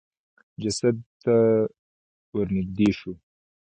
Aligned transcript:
جسد 0.61 0.95
د 1.03 1.07
ته 1.23 1.35
ورنېږدې 2.35 2.89
شو. 2.97 3.13